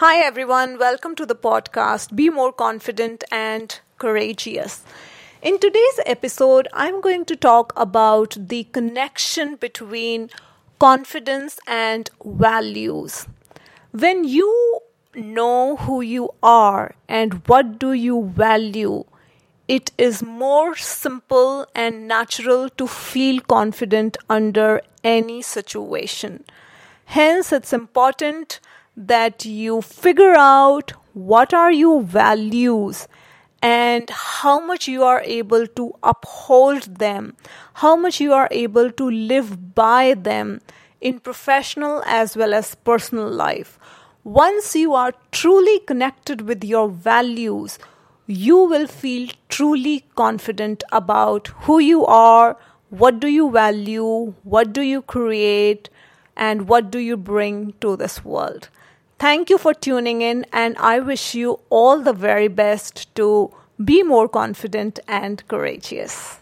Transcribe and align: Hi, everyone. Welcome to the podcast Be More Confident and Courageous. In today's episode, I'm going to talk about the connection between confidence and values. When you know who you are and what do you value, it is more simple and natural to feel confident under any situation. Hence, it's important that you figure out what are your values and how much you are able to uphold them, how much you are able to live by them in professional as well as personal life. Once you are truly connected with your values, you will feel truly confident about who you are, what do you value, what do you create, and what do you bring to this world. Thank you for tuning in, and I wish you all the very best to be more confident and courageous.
Hi, 0.00 0.16
everyone. 0.16 0.78
Welcome 0.78 1.14
to 1.16 1.26
the 1.26 1.34
podcast 1.34 2.16
Be 2.16 2.30
More 2.30 2.54
Confident 2.54 3.22
and 3.30 3.78
Courageous. 3.98 4.82
In 5.42 5.58
today's 5.58 6.00
episode, 6.06 6.68
I'm 6.72 7.02
going 7.02 7.26
to 7.26 7.36
talk 7.36 7.74
about 7.76 8.34
the 8.40 8.64
connection 8.64 9.56
between 9.56 10.30
confidence 10.78 11.60
and 11.66 12.08
values. 12.24 13.26
When 13.90 14.24
you 14.24 14.80
know 15.14 15.76
who 15.76 16.00
you 16.00 16.30
are 16.42 16.94
and 17.06 17.46
what 17.46 17.78
do 17.78 17.92
you 17.92 18.32
value, 18.34 19.04
it 19.68 19.92
is 19.98 20.22
more 20.22 20.76
simple 20.76 21.66
and 21.74 22.08
natural 22.08 22.70
to 22.70 22.86
feel 22.86 23.42
confident 23.42 24.16
under 24.30 24.80
any 25.04 25.42
situation. 25.42 26.42
Hence, 27.04 27.52
it's 27.52 27.74
important 27.74 28.60
that 29.00 29.44
you 29.46 29.80
figure 29.80 30.34
out 30.34 30.92
what 31.14 31.54
are 31.54 31.72
your 31.72 32.02
values 32.02 33.08
and 33.62 34.08
how 34.10 34.60
much 34.60 34.86
you 34.88 35.02
are 35.02 35.22
able 35.22 35.66
to 35.66 35.94
uphold 36.02 36.98
them, 36.98 37.34
how 37.74 37.96
much 37.96 38.20
you 38.20 38.32
are 38.32 38.48
able 38.50 38.90
to 38.90 39.10
live 39.10 39.74
by 39.74 40.14
them 40.14 40.60
in 41.00 41.18
professional 41.18 42.02
as 42.06 42.36
well 42.36 42.52
as 42.52 42.74
personal 42.74 43.28
life. 43.28 43.78
Once 44.22 44.76
you 44.76 44.92
are 44.94 45.14
truly 45.32 45.78
connected 45.80 46.42
with 46.42 46.62
your 46.62 46.88
values, 46.90 47.78
you 48.26 48.58
will 48.58 48.86
feel 48.86 49.30
truly 49.48 50.04
confident 50.14 50.84
about 50.92 51.48
who 51.64 51.78
you 51.78 52.04
are, 52.04 52.56
what 52.90 53.18
do 53.18 53.28
you 53.28 53.50
value, 53.50 54.34
what 54.42 54.72
do 54.74 54.82
you 54.82 55.00
create, 55.00 55.88
and 56.36 56.68
what 56.68 56.90
do 56.90 56.98
you 56.98 57.16
bring 57.16 57.72
to 57.80 57.96
this 57.96 58.24
world. 58.24 58.68
Thank 59.20 59.50
you 59.50 59.58
for 59.58 59.74
tuning 59.74 60.22
in, 60.22 60.46
and 60.50 60.78
I 60.78 60.98
wish 60.98 61.34
you 61.34 61.60
all 61.68 62.00
the 62.00 62.14
very 62.14 62.48
best 62.48 63.14
to 63.16 63.52
be 63.84 64.02
more 64.02 64.26
confident 64.26 64.98
and 65.06 65.46
courageous. 65.46 66.38